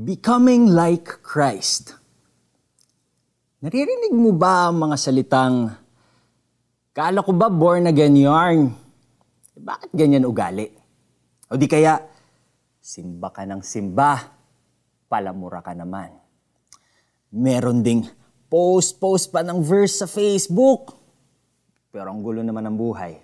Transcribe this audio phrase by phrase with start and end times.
[0.00, 1.92] Becoming like Christ.
[3.60, 5.76] Naririnig mo ba ang mga salitang,
[6.96, 8.72] Kala ko ba born again yarn?
[9.60, 10.72] Bakit ganyan ugali?
[11.52, 12.00] O di kaya,
[12.80, 14.24] simba ka ng simba,
[15.04, 16.16] palamura ka naman.
[17.36, 18.08] Meron ding
[18.48, 20.96] post-post pa ng verse sa Facebook.
[21.92, 23.20] Pero ang gulo naman ng buhay.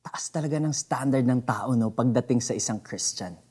[0.00, 3.45] Taas talaga ng standard ng tao no, pagdating sa isang Christian.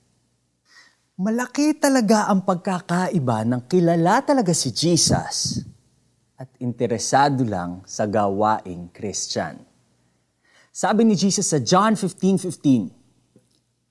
[1.16, 5.64] Malaki talaga ang pagkakaiba ng kilala talaga si Jesus
[6.36, 9.64] at interesado lang sa gawaing Christian.
[10.76, 12.92] Sabi ni Jesus sa John 15:15,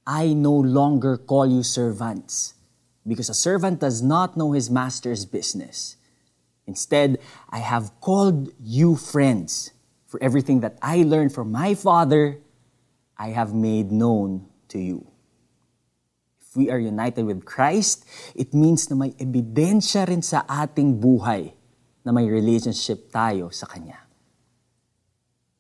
[0.04, 2.60] I no longer call you servants,
[3.08, 5.96] because a servant does not know his master's business.
[6.68, 7.16] Instead,
[7.48, 9.72] I have called you friends,
[10.04, 12.44] for everything that I learned from my Father,
[13.16, 15.13] I have made known to you
[16.54, 21.50] we are united with Christ, it means na may ebidensya rin sa ating buhay
[22.06, 23.98] na may relationship tayo sa Kanya.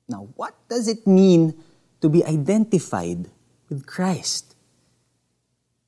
[0.06, 1.56] Now, what does it mean
[2.04, 3.26] to be identified
[3.72, 4.52] with Christ?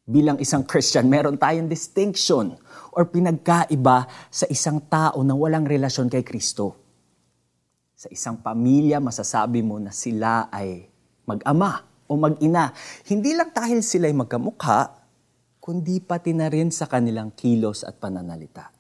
[0.07, 2.57] Bilang isang Christian, meron tayong distinction
[2.95, 6.79] or pinagkaiba sa isang tao na walang relasyon kay Kristo.
[7.93, 10.89] Sa isang pamilya, masasabi mo na sila ay
[11.27, 12.73] mag-ama o mag-ina.
[13.07, 14.95] Hindi lang dahil sila'y magkamukha,
[15.59, 18.71] kundi pati na rin sa kanilang kilos at pananalita.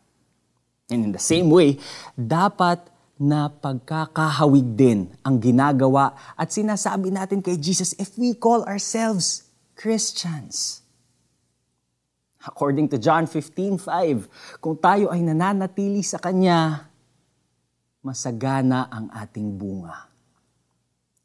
[0.87, 1.83] And in the same way,
[2.15, 2.79] dapat
[3.17, 10.87] na pagkakahawig din ang ginagawa at sinasabi natin kay Jesus if we call ourselves Christians.
[12.47, 16.87] According to John 15:5, kung tayo ay nananatili sa Kanya,
[18.07, 20.07] masagana ang ating bunga.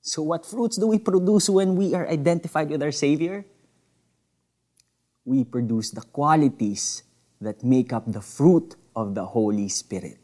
[0.02, 3.46] So what fruits do we produce when we are identified with our Savior?
[5.26, 7.04] We produce the qualities
[7.40, 10.20] that make up the fruit of the Holy Spirit,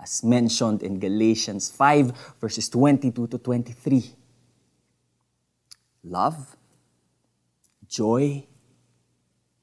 [0.00, 4.04] as mentioned in Galatians 5, verses 22 to 23.
[6.02, 6.56] Love,
[7.88, 8.44] joy,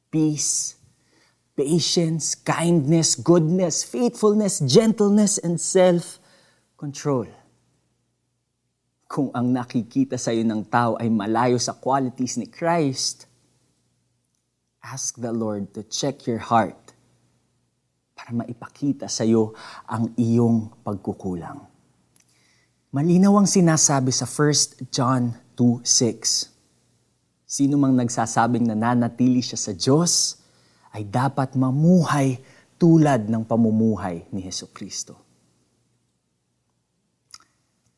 [0.09, 0.75] peace,
[1.55, 7.27] patience, kindness, goodness, faithfulness, gentleness, and self-control
[9.11, 13.27] kung ang nakikita sa iyo ng tao ay malayo sa qualities ni Christ,
[14.79, 16.95] ask the Lord to check your heart
[18.15, 19.51] para maipakita sa iyo
[19.83, 21.59] ang iyong pagkukulang.
[22.95, 26.47] Malinaw ang sinasabi sa 1 John 2.6.
[27.43, 30.39] Sino mang nagsasabing nananatili siya sa Diyos
[30.95, 32.39] ay dapat mamuhay
[32.79, 35.19] tulad ng pamumuhay ni Heso Kristo.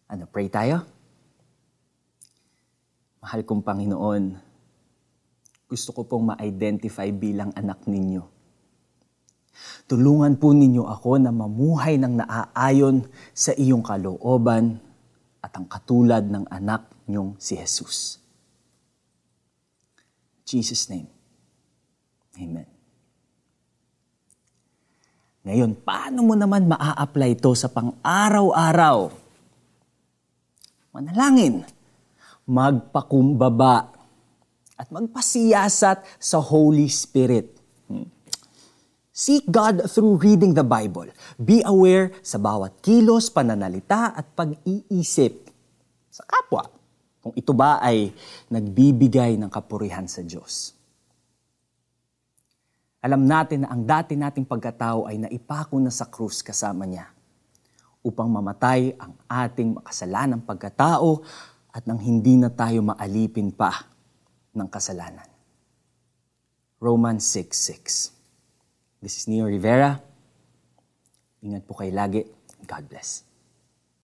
[0.09, 1.02] Ano, pray tayo?
[3.23, 4.23] Mahal kong Panginoon,
[5.71, 8.19] gusto ko pong ma-identify bilang anak ninyo.
[9.87, 14.75] Tulungan po ninyo ako na mamuhay ng naaayon sa iyong kalooban
[15.39, 18.19] at ang katulad ng anak niyong si Jesus.
[20.43, 21.07] Jesus' name.
[22.35, 22.67] Amen.
[25.47, 29.11] Ngayon, paano mo naman maa-apply ito sa pang-araw-araw?
[30.91, 31.65] Manalangin
[32.47, 33.93] magpakumbaba
[34.75, 37.55] at magpasiyasat sa Holy Spirit.
[37.87, 38.09] Hmm.
[39.13, 41.13] Seek God through reading the Bible.
[41.37, 45.53] Be aware sa bawat kilos, pananalita at pag-iisip
[46.09, 46.65] sa kapwa.
[47.23, 48.11] Kung ito ba ay
[48.51, 50.75] nagbibigay ng kapurihan sa Diyos.
[53.03, 57.11] Alam natin na ang dati nating pagkatao ay naipako na sa krus kasama niya
[58.03, 61.23] upang mamatay ang ating makasalanang pagkatao
[61.73, 63.89] at nang hindi na tayo maalipin pa
[64.53, 65.25] ng kasalanan.
[66.77, 69.99] Romans 6.6 This is Neo Rivera.
[71.43, 72.23] Ingat po kayo lagi.
[72.63, 73.32] God bless.